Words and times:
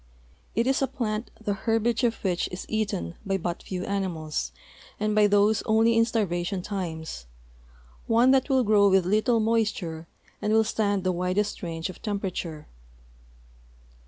It 0.55 0.65
is 0.65 0.81
a 0.81 0.87
plant 0.87 1.29
the 1.39 1.53
herbage 1.53 2.03
of 2.03 2.15
which 2.23 2.49
is 2.51 2.65
eaten 2.67 3.13
by 3.23 3.37
but 3.37 3.61
few 3.61 3.85
animals 3.85 4.51
and 4.99 5.13
by 5.13 5.27
those 5.27 5.61
only 5.67 5.95
in 5.95 6.05
starvation 6.05 6.63
times, 6.63 7.27
one 8.07 8.31
that 8.31 8.49
will 8.49 8.63
grow 8.63 8.89
with 8.89 9.05
little 9.05 9.39
moisture 9.39 10.07
and 10.41 10.53
will 10.53 10.63
stand 10.63 11.03
the 11.03 11.11
widest 11.11 11.61
range 11.61 11.87
of 11.87 12.01
temperature. 12.01 12.65